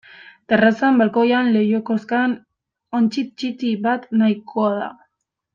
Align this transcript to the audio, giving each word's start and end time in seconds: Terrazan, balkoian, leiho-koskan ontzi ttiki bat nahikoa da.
Terrazan, 0.51 0.95
balkoian, 1.01 1.51
leiho-koskan 1.57 2.35
ontzi 3.01 3.27
ttiki 3.29 3.73
bat 3.87 4.11
nahikoa 4.23 4.77
da. 4.83 4.93